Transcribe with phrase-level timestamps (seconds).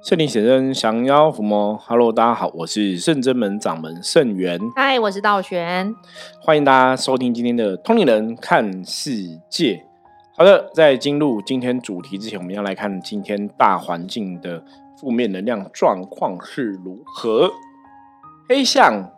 [0.00, 1.76] 圣灵显真，降妖伏魔。
[1.84, 4.60] Hello，大家好，我是圣真门掌门圣元。
[4.76, 5.92] 嗨，我是道玄。
[6.40, 9.74] 欢迎大家收听今天的《通灵人看世界》。
[10.36, 14.62] 好的，在进入今天主题之前，我们要来看今天大环境的
[14.96, 17.50] 负面能量状况是如何。
[18.48, 19.10] 黑象，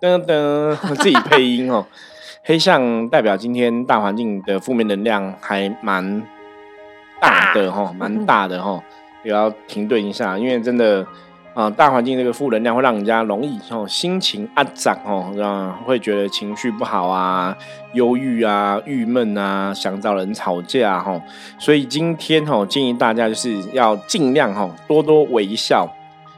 [0.00, 1.86] 噔噔，自己配音哦。
[2.42, 6.22] 黑象代表今天大环境的负面能量还蛮
[7.20, 8.82] 大的哈，蛮大的哈。
[9.24, 11.06] 也要停顿一下，因为真的
[11.54, 17.56] 啊，大环境这个负能量会让人家容易哦，心情阿涨哦，让会觉得情绪不好啊，
[17.92, 21.20] 忧郁啊，郁闷啊，想找人吵架哈。
[21.58, 25.88] 所以今天哈，建议大家就是要尽量哈，多多微笑。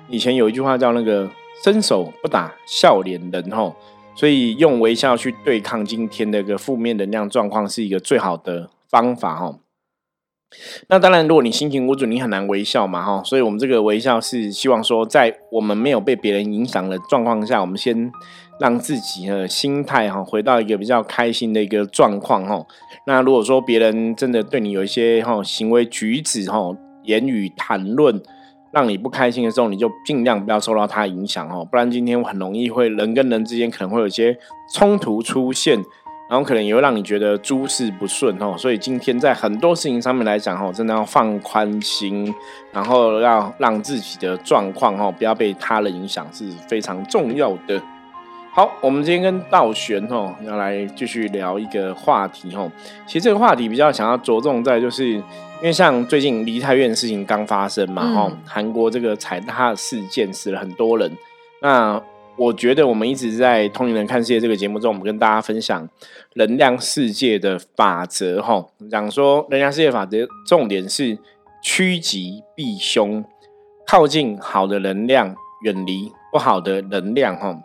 [0.08, 1.28] 以前有一句话叫那个
[1.64, 3.74] “伸手不打笑脸人”哈，
[4.14, 9.55] 所以用微笑去对抗今天的个负面能量状况，是一个最好的方法哈。
[10.88, 13.23] 那当然，如果你心情不准，你很难微笑嘛，哈。
[13.24, 18.11] 所以我们这个微笑是希望说，在我们没有被别人影响的状况下，我们先
[18.61, 22.64] 让自己的心态哈回到一个比较开心的一个状况哈。
[23.06, 28.20] 那如果说别人真的对你有一些哈行为举止哈言语谈论
[28.73, 34.36] 让你不开心的时候，你就尽量不要受到他影响哦，不然今天很容易会人跟人之间可能会有一些
[34.73, 35.83] 冲突出现。
[36.28, 42.34] 然后可能也会让你觉得诸事不顺哦，所以今天在很多事情上面来讲哦，真的要放宽心，
[42.72, 47.80] 然后要让自己的状况哦不要被他人影响是非常重要的。
[48.50, 52.68] 好，我们今天跟道玄哦要来继续聊一个话题哦，
[53.06, 55.22] 其实这个话题比较想要着重在就是因
[55.62, 61.16] 为像最近梨泰院的事情刚发生嘛哦，韩国这个踩踏事件死了很多人，
[61.62, 62.02] 那。
[62.39, 65.89] 我觉得我们一直在《通灵人看世界》这个节目中，我们跟大家分享
[66.34, 68.42] 能量世界的法则。
[68.42, 71.19] 哈，讲说能量世界法则，重点是
[71.62, 73.25] 趋吉避凶，
[73.87, 77.34] 靠近好的能量，远离不好的能量。
[77.34, 77.59] 哈，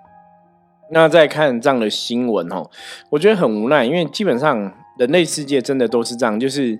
[0.89, 2.65] 那再看这样的新闻，哈，
[3.09, 6.79] 我觉得很无奈，因为基本上人类世界真的都是这样，就是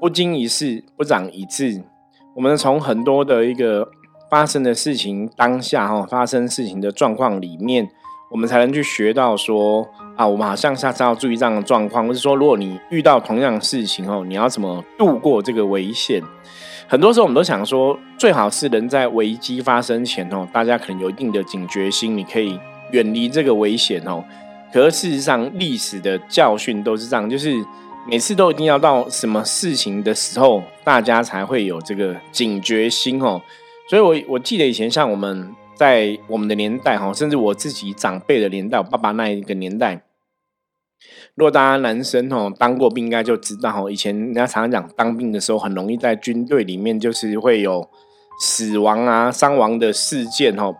[0.00, 1.82] 不经一事不长一智。
[2.34, 3.90] 我们从很多的一个。
[4.32, 7.86] 发生的事情当下哈，发生事情的状况里面，
[8.30, 16.22] 我们才能去学到说啊，我们好像下次要注意这样的状况，或是说，如果你遇到同样的事情哦，你要怎么度过这个危险？
[16.88, 22.58] 很多时候我们都想说，最好是人在危机发生前哦，大家可能有一定的警觉心，你可以
[22.92, 24.24] 远离这个危险哦。
[24.72, 27.62] 可是事实上，历史的教训都是这样，就是
[28.08, 33.42] 每次都一定要到什么事情的时候，大家才会有这个警觉心哦。
[33.92, 40.06] 所以，我我记得以前像我们在我们的年代哈，甚至我自己长辈的年代，我爸爸那一个年代，
[41.34, 47.86] 如果大家男生哦当过兵，应该就知道哈，以前人家常常讲当兵的时候很容易在军队里面就是会有
[48.40, 50.74] 死亡啊、伤亡的事件哦。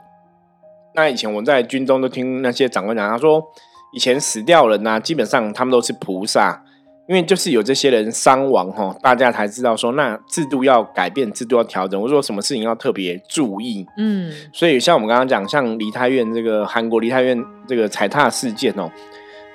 [0.94, 3.44] 那以前我在军中都听那些长官讲，他说
[3.92, 6.61] 以前死掉人呐，基本上他们都是菩萨。
[7.08, 13.86] 因为就是有这些人伤亡哈，大家才知道说那制度要改变，制度要调整，或者说什么事情要特别注意。
[13.96, 18.91] 嗯，所以像我们刚刚讲，像梨泰院这个韩国梨泰院这个踩踏事件哦，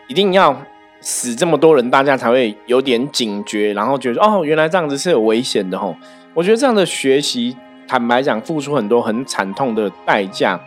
[0.07, 0.62] 一定要
[1.00, 5.96] 死这么多人，大家才会有点警觉，然后觉得哦，原来这样子是有危险的哈。
[6.34, 7.56] 我觉得这样的学习，
[7.88, 10.59] 坦白讲，付出很多很惨痛的代价。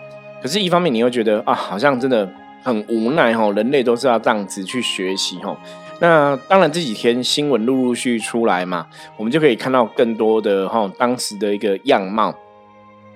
[0.43, 2.27] 可是，一方面你又觉得啊，好像真的
[2.63, 5.55] 很无奈哈，人类都是要这样子去学习哈。
[6.01, 8.87] 那当然，这几天新闻陆陆续续出来嘛，
[9.19, 12.35] 我们就可以看到更多的哈当时的一个样貌。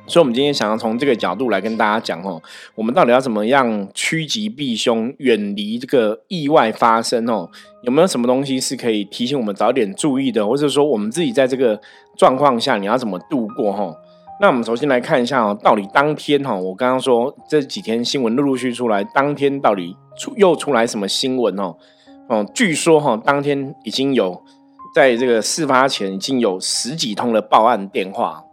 [0.06, 2.42] 所以，我们今天想要从这个角度来跟大家讲哦，
[2.74, 7.48] 我们到底要怎么样趋吉避凶，远离这个意外发生哦？
[7.84, 11.80] 有没有什么东西是可以提醒我们早点注意的，或者说我们自己在这个
[12.18, 13.96] 状况下你要怎么度过哈？
[14.42, 21.74] 那我们首先来看一下哦，到底当天哈，我刚刚说这几天新闻陆陆续出来，当天到底出又出来什么新闻哦？
[22.28, 24.42] 哦，据说哈，当天已经有
[24.94, 28.44] 在这个事发前已经有十几通的报案电话。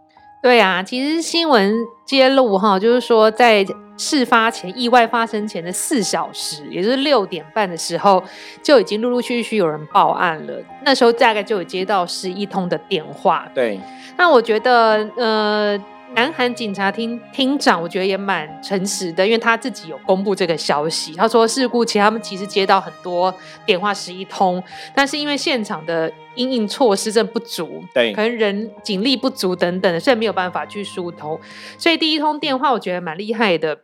[0.42, 1.74] 对啊，其实新闻
[2.06, 3.64] 揭露哈，就是说在
[3.96, 8.22] 事发前、意外发生前的四小时，也就是六点半的时候，
[8.62, 10.54] 就已经陆陆续续有人报案了。
[10.84, 13.48] 那时候大概就有接到十一通的电话。
[13.54, 13.80] 对，
[14.16, 15.84] 那我觉得呃。
[16.14, 21.14] 南韩警察厅厅长，我觉得也蛮诚实的，因为他自己有公布这个消息。
[21.14, 24.62] 他说事故前他们其实接到很多电话十一通，
[24.94, 31.40] 但是因为现场的应应措施正不足，对，可能人警力不足等等的，所以没有办法去疏通。
[31.78, 33.80] 所以第一通电话我觉得蛮厉害的。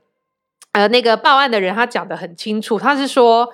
[0.72, 3.48] 呃，那个报案的人他讲的很清楚，他是说，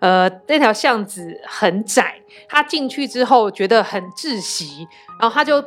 [0.00, 2.16] 呃，那条巷子很窄，
[2.48, 4.88] 他进去之后觉得很窒息，
[5.20, 5.62] 然后他就。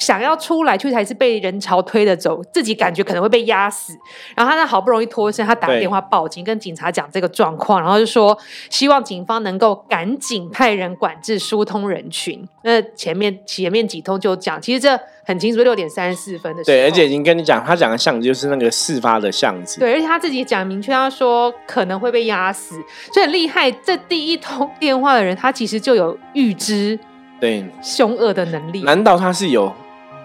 [0.00, 3.92] 想要出来，却还是被人潮推着走，自己感觉可能会被压死。
[4.34, 8.36] 然后他好不容易脱身，他打电话报警，跟警察讲这个状况，然后就说
[8.70, 12.44] 希望警方能够赶紧派人管制疏通人群。
[12.62, 22.74] 那前面前面几通就讲，其实这很清楚，六点三十四分的时候，对，而且已经跟你讲，他讲的巷子就是那个事发的巷子，对，而且他自己讲明确，他说可能会被压死，
[23.12, 23.70] 所以很厉害。
[23.70, 26.98] 这第一通电话的人，他其实就有预知
[27.38, 28.82] 对凶恶的能力。
[28.82, 29.70] 难道他是有？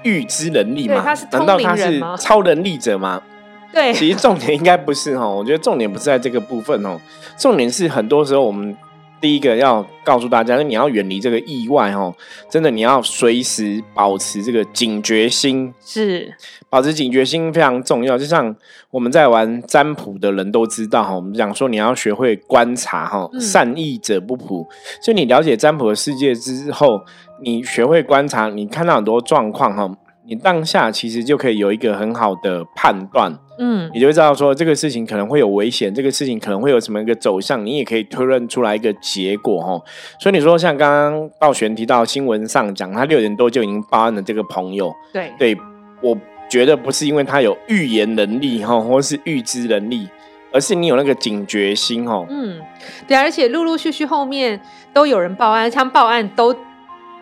[0.05, 1.03] 预知能力吗？
[1.31, 3.21] 难道他是超能力者吗？
[3.73, 6.97] 对，其实重点应该不是哈，我觉得重点不是在这个部分哦，
[7.37, 8.73] 重点是很多时候我们
[9.19, 12.15] 第一个要告诉大家，那你要远离这个意外哦，
[12.49, 16.33] 真的你要随时保持这个警觉心，是
[16.69, 18.17] 保持警觉心非常重要。
[18.17, 18.55] 就像
[18.91, 24.65] 我们在玩占卜的人都知道哈，我们讲说你要学会观察哈，善意者不卜，
[25.03, 27.01] 就你了解占卜的世界之后。
[27.43, 29.91] 你学会观察，你看到很多状况哈，
[30.25, 39.79] 你当下其实就可以有一个很好的判断，嗯，你就会知道说这个事情可能会有危险，这个事情可能会有什么一个走向，你也可以推论出来一个结果哈。
[40.19, 45.57] 所以你说像刚刚道玄提到新闻上讲，他六点多就已经报案的这个朋友，对，对
[46.01, 46.17] 我
[46.49, 50.07] 觉得不是因为他有预言能力哈，或是预知能力，
[50.53, 52.25] 而是你有那个警觉心哦。
[52.29, 52.61] 嗯，
[53.07, 54.59] 对，而且陆陆续续后面
[54.93, 56.55] 都有人报案，像报案都。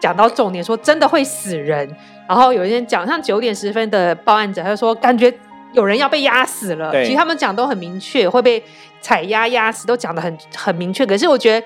[0.04, 1.90] 讲到重点，说真的会死人。
[2.28, 5.34] 然后有一天讲，像九点十分的报案者，他就说感觉
[5.72, 6.92] 有人要被压死了。
[7.06, 8.62] 其实他们讲都很明确，会被
[9.00, 11.06] 踩压压死，都讲的很很明确。
[11.06, 11.66] 可是我觉得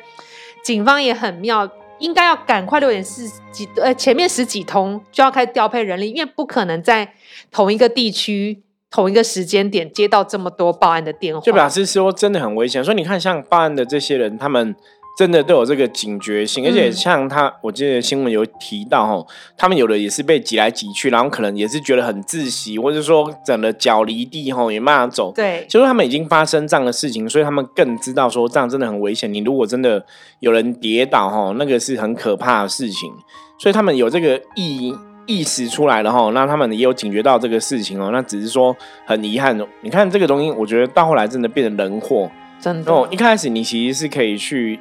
[0.63, 1.67] 警方也很妙，
[1.97, 7.11] 应该要赶快六点四几呃前面十几通就要开始调配人力，因为不可能在
[7.51, 8.61] 同一个地区
[8.91, 12.83] 同一个时间点接到这么多报案的电话，就表示说真的很危险。
[12.83, 14.75] 所以你看，像报案的这些人，他们。
[15.17, 19.25] 真的都有这个警觉性，而且像他，我记得新闻有提到哦，
[19.57, 25.33] 他们有的也是被挤来挤去，然后可能也是觉得很窒息，或者说整个脚离地哈，也没法走。
[25.33, 29.33] 对，就是他们已经发生这样的事情，所以他们更知道说这样真的很危险。
[29.33, 30.05] 你如果真的
[30.39, 33.11] 有人跌倒哈，那个是很可怕的事情，
[33.57, 34.93] 所以他们有这个意
[35.25, 38.11] 意识出来了哈，那他们也有警觉到这个事情哦。
[38.13, 38.75] 那只是说
[39.07, 42.29] 很遗憾，你看这个东西，我觉得到后来真的变成人祸。
[42.61, 44.79] 真的，哦，一开始你其实是可以去。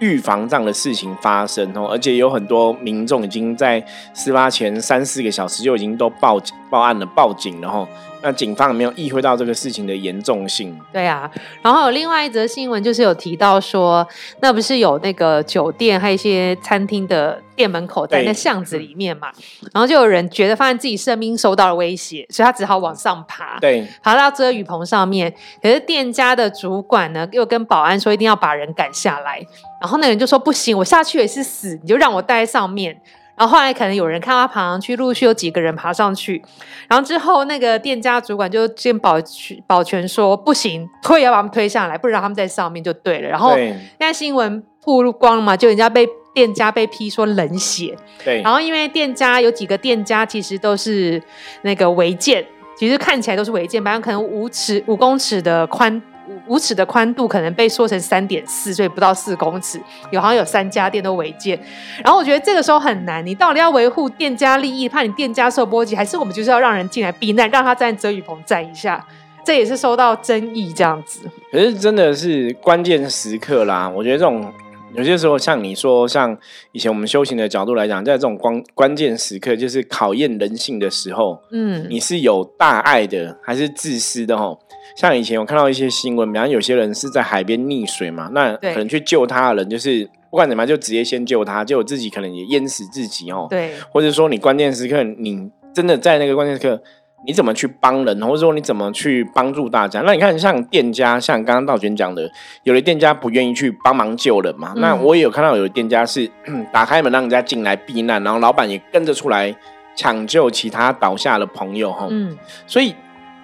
[0.00, 7.86] 预防这样的事情发生哦，而且有很多民众已经在事发前三四个小时就已经都报警报案了、报警了哈。
[8.20, 10.76] 那警方有没有意会到这个事情的严重性？
[10.92, 11.30] 对啊，
[11.62, 14.04] 然后有另外一则新闻，就是有提到说，
[14.40, 19.28] 那不是有那个酒店还有一些餐厅的店门口在那巷子里面嘛？
[19.72, 25.32] 然后就有人觉得发现自己生命受到了威胁，所以他只好往上爬，对，爬到遮雨棚上面。
[25.62, 29.38] 可是店家的主管呢，又跟保安说一定要把人赶下来，
[29.80, 32.98] 然后那人就说不行，我下去也是死，你就让我待在上面。
[33.36, 36.42] 然后后来可能有人看到他爬上去，陆续有几个人爬上去，
[36.88, 43.28] 然后之后那个店家主管就见保全保全说不行，推要把他们推下来，不然他们在上面就对了。
[43.28, 47.96] 然后现在新闻曝光了嘛，就人家被店家被批说冷血。
[48.24, 51.22] 对，然后因为店家有几个店家其实都是
[51.62, 52.44] 那个违建，
[52.78, 56.00] 其实看起来都是违建，反正可能五尺五公尺的宽。
[56.46, 59.80] 五尺的宽度可能被缩成三点四，所以不到四公尺。
[60.10, 61.58] 有好像有三家店都违建，
[62.02, 69.04] 然后我觉得这个时候很难，你到底要维护店家利益，怕你店家受波及，还是我们就是要让人进来避难，让他在遮雨棚站一下？
[69.44, 71.20] 这也是受到争议这样子。
[71.52, 74.50] 可是真的是关键时刻啦，我觉得这种
[74.96, 76.36] 有些时候像你说，像
[76.72, 84.36] 以前我们修行的角度来讲，在这种关关键时刻，就是考验人性的时候，嗯，你是有大爱的还是自私的？
[84.36, 84.58] 哦。
[84.96, 93.48] 像以前我看到一些新闻，比方有些人是在海边溺水嘛，那可能去救他的人就是不管怎么样就直接先救他，结果自己可能也淹死自己哦。
[93.50, 96.80] 对，或者说你关键时刻你真的在那个关键时刻，
[97.26, 100.00] 你怎么去帮人，或者说你怎么去帮助大家？
[100.02, 102.30] 那你看像店家，像刚刚道玄讲的，
[102.62, 106.30] 有的店家不愿意去帮忙救人嘛，那我也有看到有的店家是
[106.72, 109.54] 打开门让人家进来避难，然后老板也跟着出来
[109.94, 112.06] 抢救其他倒下的朋友哈。
[112.10, 112.94] 嗯，所以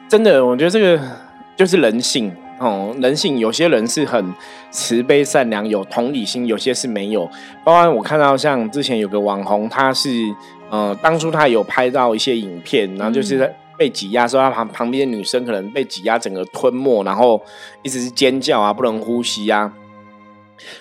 [0.08, 1.00] 真的我觉得这个。
[1.56, 4.34] 就是人性哦，人性有些人是很
[4.70, 7.28] 慈悲善良，有同理心，有些是没有。
[7.62, 10.08] 包括我看到像之前有个网红，他是
[10.70, 17.40] 呃，当初他有拍到一些影片，然后就是在被挤压，说他旁旁边的女生可能被挤压整个吞没，然后
[17.82, 19.72] 一直是尖叫啊，不能呼吸啊。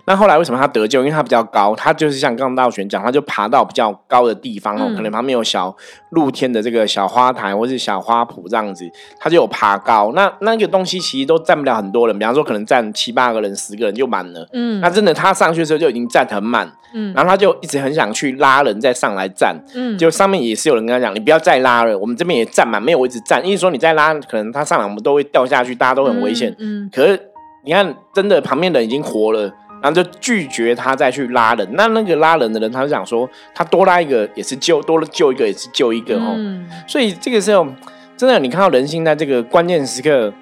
[0.06, 1.00] 那后来为什么他得救？
[1.00, 5.76] 因为他比较高，他就是像刚刚道玄讲，他就爬到比较高的地方哦，嗯可能旁边有小
[6.12, 10.12] 露天的这个小花台或是小花圃这样子，他就有爬高。
[10.16, 14.48] 那那个东西其实都站不了很多人，比方说可能站七八个人、十个人就满了。
[14.54, 23.46] 嗯那真的他上去的时候就已经站很满，嗯然后他就一直很想去拉人再上来站，嗯就上面也是有人跟他讲，你不要再拉了，我们这边也站满，没有位置站。
[23.46, 26.56] 意思说你再拉，可能他上来我们都会掉下去，大家都很危险。
[26.60, 27.20] 嗯可是
[27.66, 31.68] 你看，真的旁边的人已经活了，然后就拒绝他再去拉人。
[31.74, 36.34] 那那个拉人的人，他就想说，他多拉一个也是救，多了救一个也是救一个哦。
[36.36, 37.68] 嗯所以这个时候，
[38.18, 40.34] 真的你看到人性在这个关键时刻。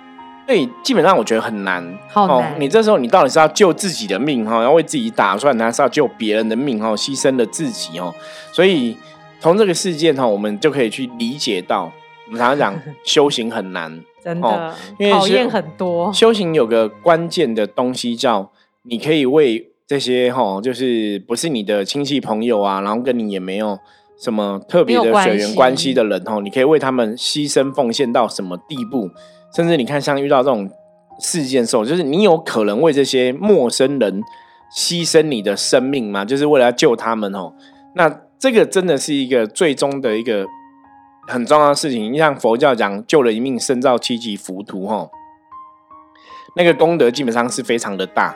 [0.48, 6.92] 所以，基本上我觉得很难好难你这时候你到底是要救自己的命哈，要为自己打算，还是要救别人的命哈？
[6.92, 8.16] 牺牲了自己哦。
[8.54, 8.98] 所以
[9.42, 11.92] 从这个事件哈，我们就可以去理解到，
[12.28, 16.14] 我们常常讲 修行很难，真哦的因为是考验很多。
[16.14, 18.50] 修行有个关键的东西叫，
[18.90, 23.78] 你可以为这些哈，就是不是你的亲戚朋友啊，然后跟你也没有
[24.20, 29.10] 什么特别的血缘关系的人哈，你可以为他们牺牲奉献到什么地步？
[29.56, 30.70] 甚至你看，像遇到这种
[31.20, 34.22] 事件的时候，就是你有可能为这些陌生人
[34.76, 36.26] 牺牲你的生命吗？
[36.26, 37.54] 就是为了要救他们哦。
[37.96, 40.46] 那这个真的是一个最终的一个
[41.28, 42.12] 很重要的事情。
[42.12, 45.08] 你像佛教讲救了一命，胜造七级浮屠哈，
[46.54, 48.36] 那个功德基本上是非常的大。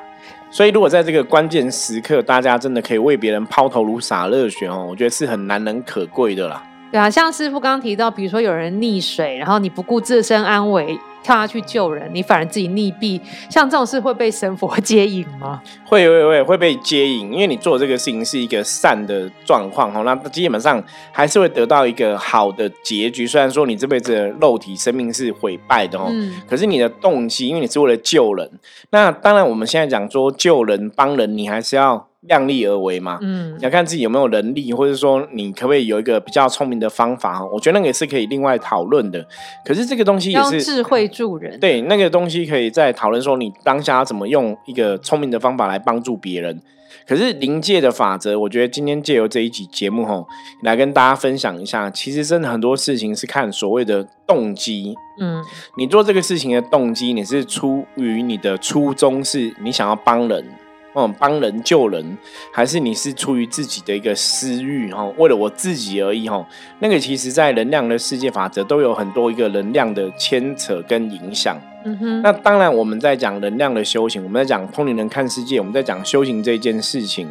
[0.50, 6.62] 所以，如果在这个关键时刻，大家真的可以为别人抛头颅洒热血哦，我觉得是很难能可贵的啦。
[6.92, 15.62] 对啊，像师傅刚提到，比如说有人溺水，然后你不顾自身安危跳下去救人，你反而自己溺毙，像这种事会被神佛接引吗？
[15.86, 23.28] 会会会会被接引，因为你做这个事情是一个善的状况哦，那基本上还是会得到一个好的结局。
[23.28, 28.50] 虽然说你这辈子的肉体生命是毁败的哦，嗯可是你的动机，因为你是为了救人，
[28.90, 33.20] 那当然我们现在讲说救人帮人，你还是要量力而为嘛。
[33.22, 39.26] 嗯你要看自己有没有能力，或者说你可不可以有一个比较聪明的方法哦，我觉得那个也是可以另外讨论的。
[39.66, 41.60] 可是这个东西也是智慧助人。
[41.60, 46.62] 对，那个东西可以再讨论说，你当下要怎么用一个聪明的方法来帮助别人。
[47.08, 50.28] 可是临界的法则，我觉得今天借由这一集节目吼，
[50.62, 54.94] 来跟大家分享一下，其实真的很多事情是看所谓的动机。
[55.20, 55.42] 嗯
[55.78, 60.46] 你做这个事情的动机，你是出于你的初衷，是你想要帮人，
[60.94, 62.18] 嗯，帮人救人，
[62.52, 66.46] 还是你是出于自己的一个私欲哈，为了我自己而已哈？
[66.80, 71.58] 那个其实，在能量的世界法则都有很多一个能量的牵扯跟影响。
[71.86, 77.28] 嗯哼，那当然，我们在讲能量的修行，我们在讲通灵人看世界，我们在讲修行这件事情。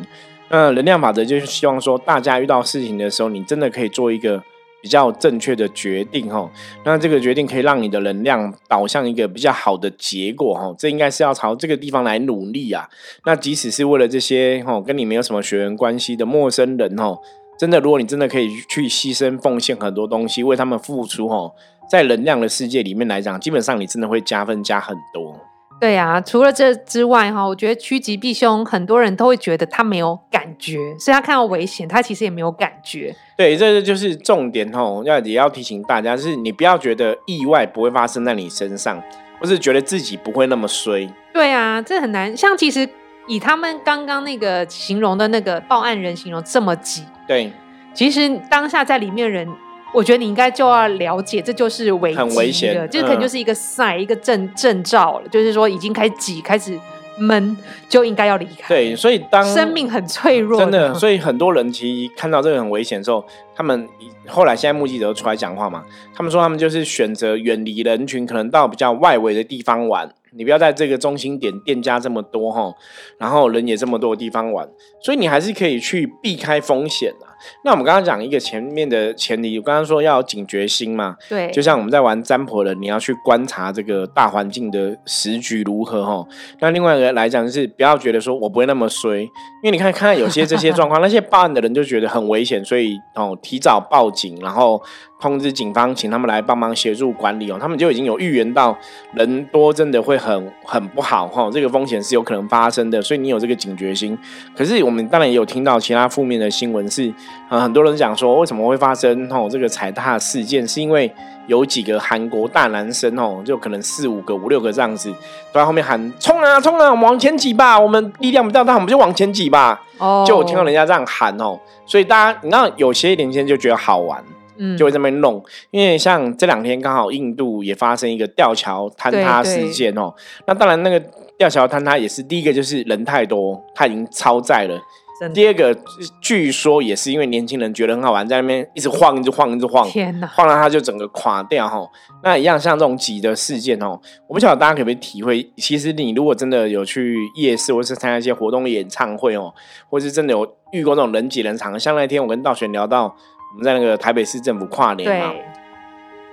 [0.48, 4.42] 那能量法则就是希望说，大家遇到事情的时候，你真的可以做一个
[4.82, 6.50] 比较正确的决定哈。
[6.84, 10.74] 那这个决定可以让你的能量导向一个比较好的结果哈。
[10.78, 12.88] 这应该是要朝这个地方来努力啊。
[13.24, 17.18] 那即使是为了这些哈跟你没有什么血缘关系的陌生人哈，
[17.58, 21.52] 真的，如果你真的可以去牺牲奉献很多东西，为他们付出哈，
[21.90, 25.49] 在能量的世界里面来讲，基本上你真的会加分加很多。
[25.80, 33.16] 对啊，除了这之外哈，我觉得趋吉避凶，很多人都会觉得他没有感觉，所以他看到危险，他其实也没有感觉。
[33.34, 39.02] 对，这个就是重点吼，要也要提醒大家，就是你不要觉得意外不会发生在你身上，
[39.40, 41.08] 或是觉得自己不会那么衰。
[41.32, 42.36] 对啊，这很难。
[42.36, 42.86] 像其实
[43.26, 47.50] 以他们刚刚那个形容的那个报案人形容这么急，对，
[47.94, 49.48] 其实当下在里面人，
[49.92, 56.78] 我觉得你应该就要了解，这就是危很危险了，这可能嗯就是一个 sign，、一个证证照了，就是说已经开始挤，开始
[57.18, 57.56] 闷，
[57.88, 58.68] 就应该要离开。
[58.68, 63.88] 对，，所以当生命很脆弱，真的，所以很多人其实看到这个很危险的时候，他们
[64.26, 70.08] 后来现在目击者都出来讲话嘛，他们说他们就是选择远离人群，可能到比较外围的地方玩。
[70.32, 72.72] 你不要在这个中心点店家这么多哈，
[73.18, 74.68] 然后人也这么多的地方玩，
[75.02, 77.29] 所以你还是可以去避开风险啊。
[77.64, 86.26] 那我们刚刚讲一个前面的前提，我刚刚说要有警觉心嘛，对，就像我们在玩占卜的，你要去观察这个大环境的时局如何哈。
[86.60, 89.22] 那另外一个来讲，就是不要觉得说我不会那么衰，
[89.62, 94.82] 因为你看看有些这些状况，那些报案的人就觉得很危险，所以哦提早报警，然后
[95.20, 97.58] 通知警方，请他们来帮忙协助管理哦。
[97.60, 98.76] 他们就已经有预言到
[99.14, 104.16] 人多真的会很很不好哈，这个风险是有可能发生的，所以你有这个警觉心。
[104.56, 107.12] 可是我们当然也有听到其他负面的新闻是，
[107.48, 111.12] 呃，很多人讲说为什么会发生哦这个踩踏事件，是因为
[111.48, 115.10] 有几个韩国大男生哦，就可能四五个、五六个这样子，
[115.52, 119.82] 都在后面喊冲啊冲啊，我们往前挤吧，我们力量比较大，我们就往前挤吧。
[119.98, 124.22] 哦，就我听到人家这样喊哦，所以大家你知道有些年轻人就觉得好玩，
[124.56, 125.42] 嗯就会这边弄。
[125.72, 130.14] 因为像这两天刚好印度也发生一个吊桥坍塌事件哦，
[130.46, 131.02] 那当然那个
[131.36, 134.80] 吊桥坍塌也是第一个就是人太多，它已经超载了。
[135.28, 135.76] 第二个，
[136.20, 141.86] 据说也是因为年轻人觉得很好玩，在那边一直晃，一直晃，一直晃，天哪，晃到它就整个垮掉哈。
[142.22, 145.50] 那一样像这种挤的事件哦，我不晓得大家可不可以体会。
[145.56, 149.52] 其实你如果真的有去夜市，或是参加一些活动、演唱会哦，
[149.88, 155.32] 或是真的有遇过这种人挤人场，像那天我跟道玄聊到，我们在那个台北市政府跨年嘛。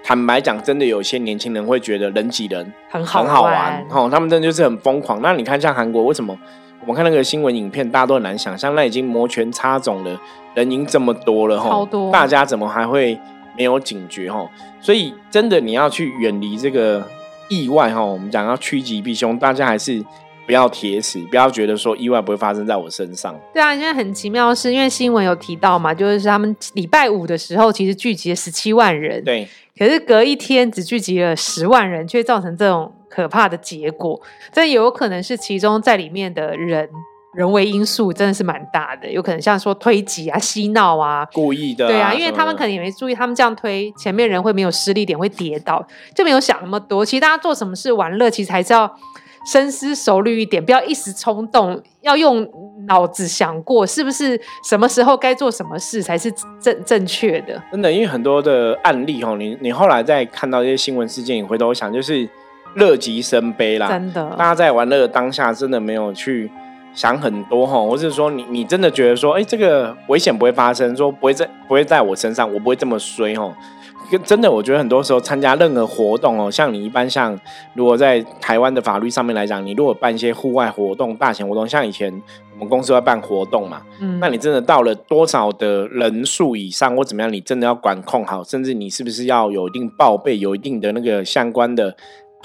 [0.03, 5.21] 坦白讲，真的有些年轻人会觉得人挤人很好很好玩哦，他们真的就是很疯狂。
[5.21, 6.37] 那你看，像韩国为什么？
[6.81, 10.19] 我们看那个新闻影片，大家都很难想象，那已经摩拳擦踵了，
[10.53, 13.19] 人已经这么多了哈，大家怎么还会
[13.57, 14.49] 没有警觉哈？
[14.79, 17.05] 所以真的你要去远离这个
[17.49, 20.01] 意外哈，我们讲要趋吉避凶，大家还是
[20.45, 23.37] 不要铁齿，不要觉得说意外不会发生在我身上。
[23.53, 29.45] 对啊，现在很奇妙的是因为新闻有提到嘛，就是他们礼拜五的时候其实聚集了十七万人，对，
[29.77, 32.93] 可是隔一天只聚集了十万人，却造成这种。
[33.09, 34.21] 可怕的结果，
[34.51, 36.89] 这有可能是其中在里面的人
[37.33, 39.07] 人为因素，真的是蛮大的。
[39.11, 41.87] 有可能像说推挤啊、嬉闹啊，故意的。
[41.87, 45.85] 对啊，因为他们可能也没注意，他们这样推，前面人会没有失力点，会跌倒，
[46.15, 47.05] 就没有想那么多。
[47.05, 48.91] 其实大家做什么事玩乐，其实还是要
[49.51, 52.49] 深思熟虑一点，不要一时冲动，要用
[52.87, 57.61] 脑子想过，是不是什么时候该做什么事才是正正确的。
[57.71, 62.27] 真的，因为很多的案例哦，你你后来再看到一些新闻事件，你回头想就是。
[62.77, 66.49] 乐极生悲啦，真的，大家在玩乐的当下，真的没有去
[66.93, 73.53] 想很多哈，或是说你你真的觉得说，哎，这个危险不会发生，说不会在不会在我身上，我不会这么衰哈。
[74.23, 77.37] 真的，我觉得很多时候参加任何活动哦，像你一般像
[77.73, 82.09] 如果在台湾的法律上面来讲，你如果办一些户外活动、大型活动，像以前
[82.53, 91.93] 我们公司要办活动嘛，嗯，那你真的到了多少的人数以上或怎么样，你真的要管控好，甚至你是不是要有一定报备，有一定的那个相关的。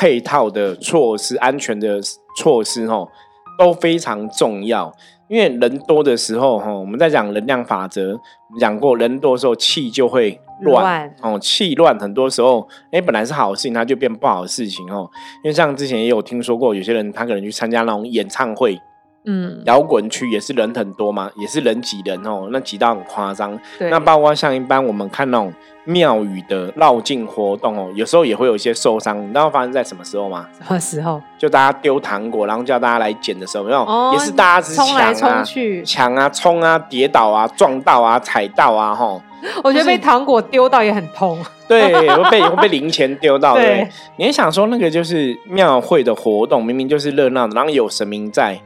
[0.02, 2.00] 配套的措施、安全的
[2.37, 3.09] 措施，哦
[3.56, 4.92] 都非常重要。
[5.28, 8.18] 因为人多的时候，哈，我们在讲能量法则，
[8.59, 15.09] 讲过人多的时候气就会乱，哦，气乱很多时候，哎，本来是好事情，它就变不好的事情，哦。
[15.44, 18.76] 因为像之前也有听说过，有些人他可能去参加那种演唱会。
[19.25, 23.59] 嗯，摇滚区也是人很多嘛，也是人挤人哦，那挤到很夸张。
[23.79, 25.52] 那包括像一般我们看那种
[25.85, 29.23] 庙宇的绕境活动哦，有时候也会有一些受伤。
[29.23, 30.49] 你知道发生在什么时候吗？
[30.52, 31.21] 什么时候？
[31.38, 39.23] 就大家丢糖果，然后叫大家来捡的时候，那种也是大家冲来冲去，抢啊，冲啊，跌倒啊，撞到啊，踩到啊，吼。
[39.65, 41.37] 我觉得被糖果丢到也很痛。
[41.67, 43.54] 对，会被会被零钱丢到。
[43.58, 48.61] 对，你想说那个就是庙会的活动，明明就是热闹，然后有神明在。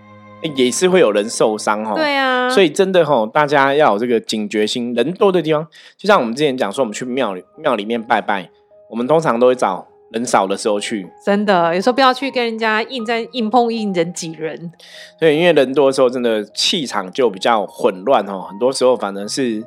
[0.55, 4.95] 也是会有人受伤哈，对啊，所以真的哈，大家要有这个警觉心。
[4.95, 8.49] 人多的地方，就像我们之前讲说，我们去庙里庙里面拜拜，
[8.91, 11.09] 我们通常都会找人少的时候去。
[11.25, 14.71] 真的，有时候不要去跟人家硬在硬碰硬，人挤人。
[15.19, 18.43] 对，因为人多的时候，真的气场就比较混乱哦。
[18.49, 19.65] 很多时候反正是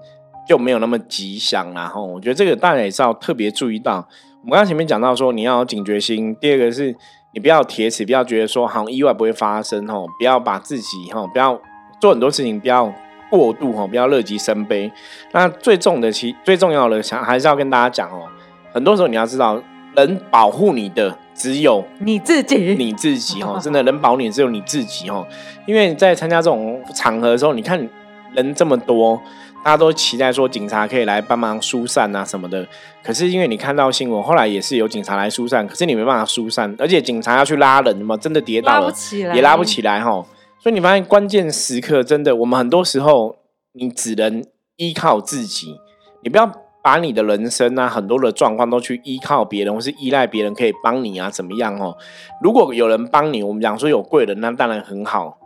[0.48, 1.88] 就没有那么吉祥啦。
[1.88, 4.08] 哈，我觉得这个大家也是要特别注意到。
[4.44, 6.34] 我们刚刚前面讲到说，你要有警觉心。
[6.40, 6.96] 第二个是。
[7.32, 11.60] 你不要铁齿，不要觉得说好像意外不会发生哦，不要把自己哈，不要
[12.00, 12.92] 做很多事情，不要
[13.30, 14.92] 过度哈，不要乐极生悲。
[15.32, 18.28] 那最重的其最重要的，想还是要跟大家讲哦，
[18.72, 19.62] 很多时候你要知道，
[19.96, 25.28] 能保护你的只有你自己，你自己 哦，真的能保你只有你自己哦，
[25.68, 27.88] 因为在参加这种场合的时候，你看
[28.34, 29.22] 人这么多。
[29.64, 32.66] 大家都期待说警察可以来帮忙疏散啊什么的，
[33.04, 38.94] 可是因为你看到新闻，后来也是有警察来疏散，可是你没办法疏散，而且警察要去拉人嘛，真的跌倒了
[39.36, 40.26] 也拉不起来哈。
[40.60, 43.36] 所以你发现关键时刻真的，我们很多时候
[43.74, 44.44] 你只能
[44.78, 45.76] 依靠自己，
[46.24, 51.98] 你不要把你的人生啊很多的状况都去依靠别人，或是依赖别人可以帮你啊怎么样哦？
[52.42, 55.38] 如果有人帮你，我们讲说有贵人，那当然很好。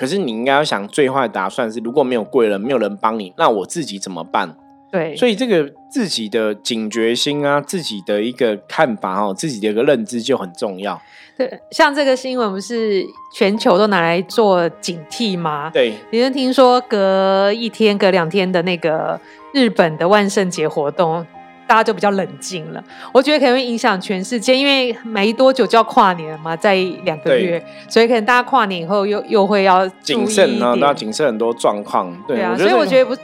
[0.00, 4.56] 可是你应该要想最坏的打算是，如果没有贵人，没有人帮你，那我自己怎么办？
[4.90, 10.98] 对，所以这个自己的警觉心啊，自己的一个看法哦，自己的一个认知就很重要。
[11.36, 15.70] 对，像这个新闻不是全球都拿来做警惕吗？
[15.70, 19.20] 对，你是听说隔一天、隔两天的那个
[19.52, 21.26] 日本的万圣节活动？
[21.70, 32.12] 大家就比较冷静了，我觉得可能会影响全世界，因为没多久就要跨年了嘛，在两个月，所以可能大家跨年以后又又会要谨慎啊，都要谨慎很多状况。
[32.26, 33.14] 对啊，所以我觉得不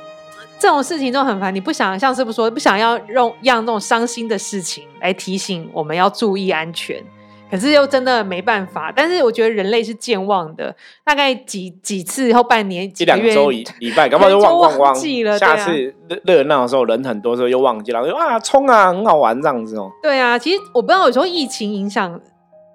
[0.61, 7.03] 这种事情都很烦，你不想像师傅说不想要用让那种伤心的事情来提醒我们要注意安全。
[7.51, 13.65] 可是又真的没办法，但是我觉得人类是健忘的，大概几几次后半年、一两周、礼
[13.97, 15.39] 拜，搞不好就 忘忘忘记了。
[15.39, 19.91] 下次热热闹的时候，人很多时候又忘记了，说啊冲啊，很好玩这样子哦。
[20.03, 22.21] 对啊，其实我不知道有时候疫情影响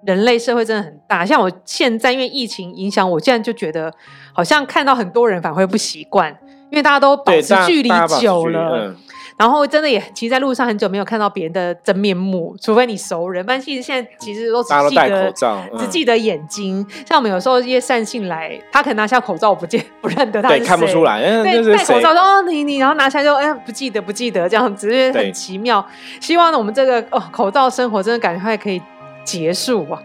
[0.06, 1.24] 人类社会真的很大。
[1.26, 3.92] 像我现在因为疫情影响，我现在就觉得
[4.32, 6.34] 好像看到很多人反而会不习惯，
[6.70, 8.94] 因为大家都保持距离久了。
[9.42, 13.44] 然后真的也，其实在路上很久没有看到别人的真面目，除非你熟人。
[13.44, 15.32] 但其实现在其实都只记得
[15.76, 16.86] 只记得眼睛。
[17.04, 21.20] 像我们有时候一些善信来，他可能拿下口罩，我不见不认得他，对，看不出来。
[21.42, 25.84] 对，戴口罩说哦你你，然后拿下来就哎不记得不记得这样子，很奇妙。
[26.20, 28.80] 希望呢我们这个哦口罩生活真的赶快可以
[29.24, 30.00] 结束啊！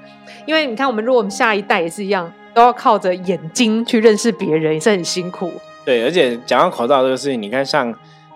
[0.47, 5.53] 因为你看我们如果我们下一代也是一样，都要靠着眼睛去认识别人，也是很辛苦。
[5.85, 7.93] 对，而且讲到口罩这个事情，你看像。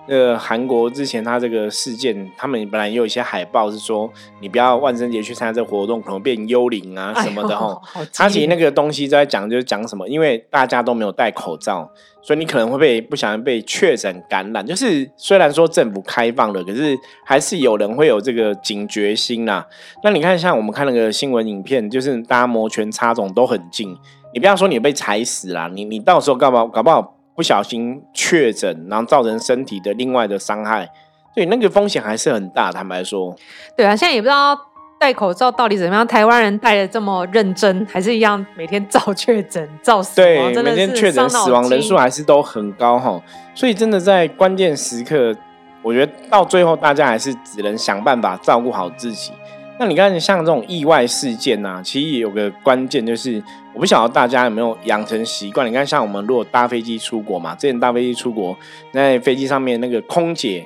[0.08, 4.12] 呃，韩国之前他这个事件，他们本来也有一些海报是说，
[4.42, 7.80] 你不要万圣节去参加这个活动，可能变幽灵啊什么的哈。
[8.14, 11.90] 他其实那个东西在讲，就是讲什么，因为大家都没有戴口罩，
[12.22, 14.66] 所以你可能会被不小心被确诊感染。
[14.66, 19.66] 就是虽然说政府开放了，可是还是有人会有这个警觉心啦。
[20.04, 23.96] 那你看，像我们看那个新闻影片，就是大家摩拳擦掌都很近，
[24.34, 27.18] 你不要说你被踩死啦，你你到时候搞不好搞不好。
[27.36, 30.90] 不小心确诊，然后造成身体的另外的伤害，
[31.34, 32.72] 对那个风险还是很大。
[32.72, 33.36] 坦白说，
[33.76, 34.58] 对啊，现在也不知道
[35.00, 36.06] 戴口罩到底怎么样。
[36.06, 43.20] 台湾人戴的这么认真，还是一样每天照确诊、照死亡，每天确诊死亡人数还是都很高哈。
[43.56, 45.36] 所以真的在关键时刻，
[45.82, 49.32] 我觉得到最后大家还是只能想办法照顾好自己。
[49.82, 55.68] 那你看，像这种意外事件呐，其实也有个关键，就是我不晓得大家有没有养成习惯。
[55.68, 58.56] 你看，像我们如果搭飞机出国嘛，之前搭飞机出国，
[58.94, 60.64] 在飞机上面那个空姐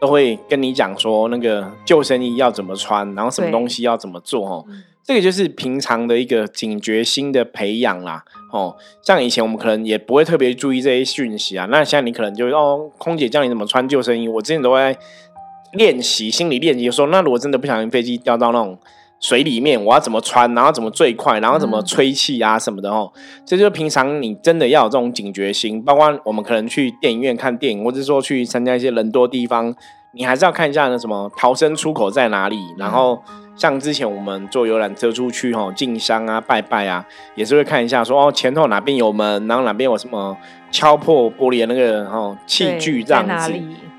[0.00, 4.64] 都会跟你讲说，那个救生衣要怎么穿，然后什么东西要怎么做哦。
[5.04, 8.24] 这个就是平常的一个警觉心的培养啦。
[8.52, 14.96] 哦，像以前我们可能也不会特别注意这些讯息啊，那现在你可能就哦，空姐教你怎么穿救生衣，我之前都会。
[15.72, 18.78] 练习心理练习，说那如果真的不小心飞机掉到那种
[19.20, 23.12] 水里面，我要怎么穿，然后怎么最快，然后怎么吹气啊什么的哦。
[23.44, 25.82] 这就是平常你真的要有这种警觉心。
[25.82, 29.74] 包括我们可能去电影院看电影，或者说去参加一些人多地方，
[30.12, 32.56] 你还是要看一下那什么逃生出口在哪里。
[32.76, 33.20] 然后
[33.56, 37.04] 像之前我们坐游览车出去哈，进香啊、拜拜啊，
[37.34, 40.36] 也是会看一下说哦前头哪边有门，然后哪边有什么
[40.70, 43.52] 敲破玻璃的那个哦器具这样子。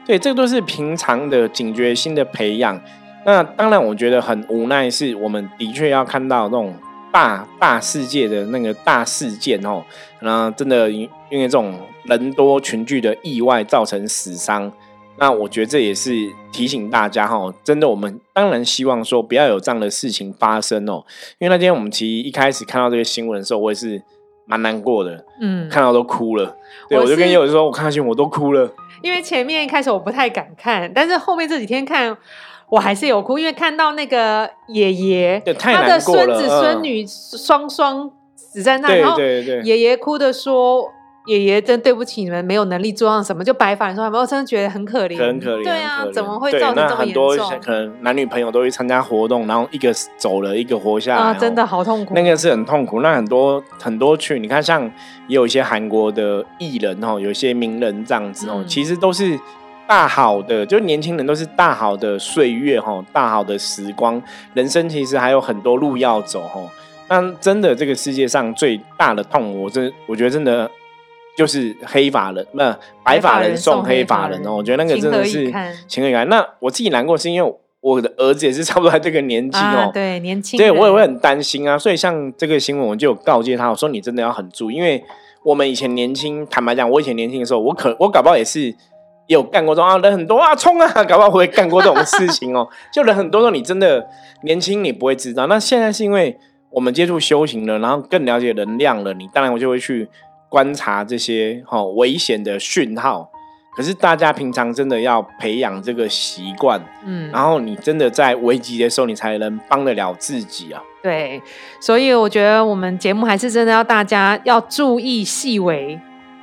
[0.09, 2.81] 对，这都是平常的警觉心的培养。
[3.27, 6.73] 那当然，我觉得很无奈，是我们的确要看到那种
[7.13, 9.83] 大大世界的那个大事件哦。
[10.21, 14.71] 那真的因因为这种人多群聚的意外造成死伤，
[15.19, 16.11] 那我觉得这也是
[16.51, 21.05] 提醒大家哈，真的我们当然希望说不要有这样的事情发生哦。
[21.37, 24.01] 因为那天我们其实一开始看到这个新闻的时候，我也是
[24.47, 26.55] 蛮难过的，嗯，看到都哭了。
[26.89, 28.73] 对，我就跟友友说，我看到新闻我都哭了。
[29.01, 32.15] 因为前面一开始我不太敢看，但是后面这几天看，
[32.69, 39.19] 我还是有哭，因为看到那个爷爷，他的孙子孙女双双死在那，然后
[39.63, 40.91] 爷爷哭的说。
[41.25, 45.63] 爷爷真对不起你们，没有能力做上什么，就白发人送黑发，我真的觉得很可怜，很可怜。
[45.63, 47.37] 对啊，怎么会造成这么严重？
[47.61, 52.15] 可能男女朋友都去参加活动，然后一个走了，一个活下来，啊，真的好痛苦。
[52.15, 53.01] 那个是很痛苦。
[53.01, 54.83] 那很多很多去，你看，像
[55.27, 59.37] 也有一些韩国的艺人哦，有一些名人这样子哦，其实都是
[59.87, 64.19] 大好的，就年轻人都是大好的岁月哈，大好的时光，
[64.55, 66.61] 人生其实还有很多路要走哈。
[67.07, 70.71] 那真的，这个世界上最大的痛，我真我觉得真的。
[71.39, 75.49] 就是黑法人，那白法人送黑法人哦，我觉得那个真的是
[75.87, 76.27] 情何以堪。
[76.27, 81.79] 那我自己难过是因为我的儿子也是差不多在这个年纪 哦，对年轻，对我也会很担心啊。
[81.79, 85.01] 所以像这个新闻，我就有告诫他，我说你真的要很注意，因为
[85.45, 88.75] 我们以前年轻，坦白讲，我以前年轻的时候，我可我搞不好也是
[89.27, 92.67] 有干过这种啊，人很多啊，冲啊，搞不好会干过这种事情哦。
[92.91, 94.05] 就人很多时候，你真的
[94.43, 95.47] 年轻，你不会知道。
[95.47, 96.37] 那现在是因为
[96.69, 100.09] 我们接触修行了，然后更了解能量了，你当然我就会去。
[100.49, 103.29] 观察这些哈危险的讯号，
[103.77, 110.81] 可是大家平常真的要培养这个习惯，嗯，然后你真的在危急的时候，你才能帮得了自己啊。
[111.01, 111.41] 对，
[111.79, 115.97] 所以我觉得我们节目还是真的要大家要注意细微。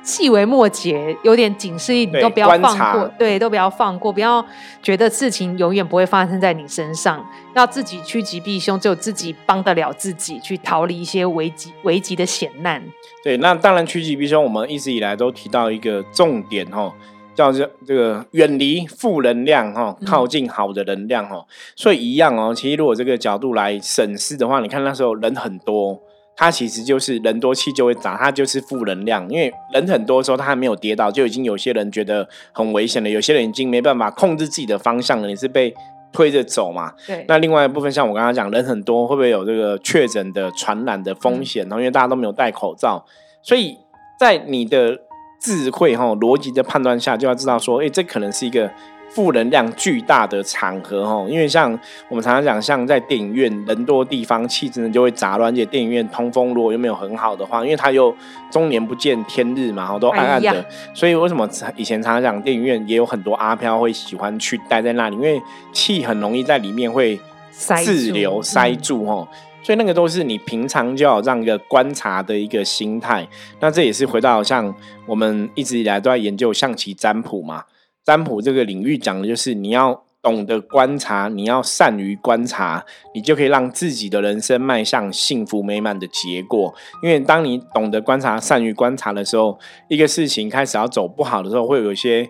[0.07, 4.43] 细微末节，有点警示意，你都不要放过，对，都不要放过，不要
[4.81, 12.81] 觉得事情永远不会发生在你身上，要自己趋吉避凶，只有自己帮得了自己，去逃离一些危急危急的险难。
[13.21, 16.93] 对，那当然趋吉避凶，我们一直以来都提到一个重点哦，
[17.35, 21.45] 叫做这个远离负能量哈，靠近好的能量哈。
[21.75, 26.01] 所以一样哦，其实如果这个角度来审视的话，你看那时候人很多。
[26.37, 29.27] 它其实就是人多气就会涨，它就是负能量。
[29.27, 35.27] 因为人很多时候它还没有跌倒，就已经有些人觉得很危险了，有些人已经没办法控制自己的方向了。
[35.27, 35.73] 你是被
[36.11, 36.93] 推着走嘛。
[37.07, 41.63] 对，那另外一部分，像我刚刚讲，人很多，会不会有这个确诊的传染的风险？
[41.63, 43.03] 然后因为大家都没有戴口罩，
[43.41, 43.75] 所以
[44.19, 44.99] 在你的
[45.39, 48.69] 智慧哈逻辑的判断下，就要知道说，哎，这可能是一个。
[49.09, 51.71] 负能量巨大的场合哈，因为像
[52.09, 55.51] 我们常常讲，像在电影院人多地方，气质呢就会杂乱。
[55.51, 58.13] 而且电影院通风如果又没有很好的话，因为它又
[58.51, 60.63] 终年不见天日嘛，哈，都暗暗的。
[60.93, 67.17] 所以为什么以前常常讲电影院也有很多阿飘会喜欢去待在那里，因为气很容易在里面会
[67.53, 69.25] 滞留塞住哈。
[69.63, 73.27] 所以那个都是你平常就要让一个观察的一个心态。
[73.59, 74.73] 那这也是回到像
[75.05, 77.65] 我们一直以来都在研究象棋占卜嘛。
[78.05, 86.73] 占卜这个领域讲的就是你要懂得观察，你要善于观察，你就可以让自己的人生迈向幸福美满的结果。
[87.03, 92.29] 因为当你懂得观察、善于观察的时候，一个事情开始要走不好的时候，会有一些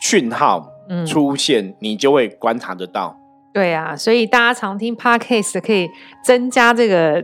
[0.00, 0.70] 讯号
[1.04, 3.17] 出现，你就会观察得到。
[3.58, 5.90] 对啊，所以大家常听 podcast 可以
[6.22, 7.20] 增加这个，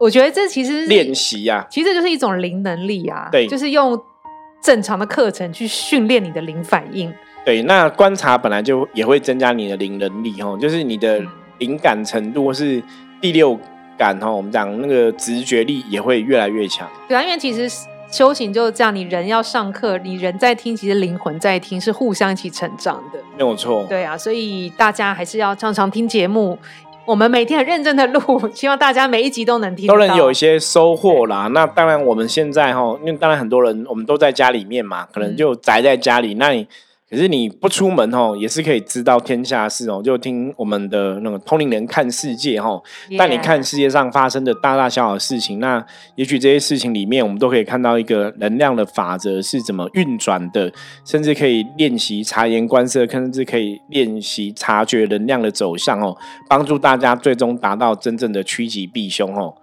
[0.00, 3.28] 我觉得这其实练习呀，其实就是一种灵能力啊。
[3.30, 3.96] 对，就是用
[4.60, 7.12] 正常的课程去训练你的灵反应。
[7.44, 11.22] 对，那观察本来就也会增加你的灵能力哦，就是你的
[11.58, 12.82] 灵感程度或是
[13.20, 13.56] 第六
[13.96, 16.90] 感哈，我们讲那个直觉力也会越来越强。
[17.06, 17.68] 对啊，因为其实
[18.10, 23.84] 修行就是这样，你人要上课，你人在听，其实灵魂在听，是互相一起成长的，没有错。
[23.88, 26.58] 对啊，所以大家还是要常常听节目，
[27.04, 28.20] 我们每天很认真的录，
[28.54, 31.48] 希望大家每一集都能听，都能有一些收获啦。
[31.48, 36.66] 那当然，我们现在哈，因为当然很多人我们都在家里面嘛，可能就宅在家里，那你。
[37.08, 40.02] 可是你不出门哦，也是可以知道天下事哦。
[40.04, 42.82] 就听我们的那个通灵人看世界哈，
[43.16, 45.60] 带你看世界上发生的大大小小的事情。
[45.60, 45.84] 那
[46.16, 50.72] 也许这些事情里面，我们都可以看到一个能量的法则是怎么运转的，
[51.04, 56.16] 甚至可以练习察言观色，甚至可以练习察觉能量的走向哦，
[56.48, 59.54] 帮助大家最终达到真正的趋吉避凶哦。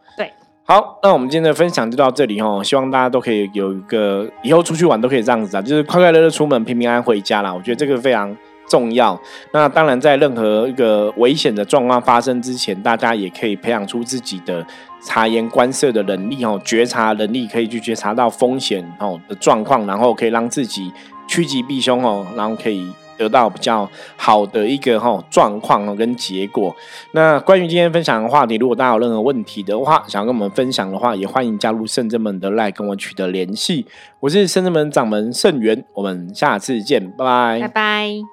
[0.65, 2.61] 好，那我们今天的分享就到这里哦。
[2.63, 7.53] 希望大家都可以有一个以后出去玩都可以这样子啊，就是快快乐乐出门，平平安安回家啦。
[7.53, 8.33] 我觉得这个非常
[8.69, 9.19] 重要。
[9.51, 14.65] 那当然，在任何一个危险的状况发生之前，大家也可以培养出自己的
[15.05, 20.89] 察言观色的能力哦，觉察能力，可以去觉察到风险哦的状况，然后可以让自己
[21.27, 22.89] 趋吉避凶哦，然后可以。
[23.17, 26.75] 得到比较好的一个哈状况跟结果。
[27.13, 33.85] 那关于今天分享的话题，如果大家有任何问题的话，想要跟我们分享的话，也欢迎加入圣正门的 LINE 跟我取得联系。
[34.19, 38.32] 我是圣正门掌门圣元，我们下次见，拜拜，拜拜。